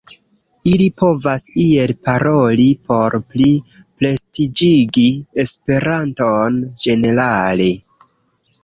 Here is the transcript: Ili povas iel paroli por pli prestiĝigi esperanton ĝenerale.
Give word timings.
Ili 0.69 0.85
povas 1.01 1.43
iel 1.63 1.93
paroli 2.07 2.65
por 2.87 3.19
pli 3.35 3.51
prestiĝigi 3.77 5.07
esperanton 5.45 6.61
ĝenerale. 6.87 7.71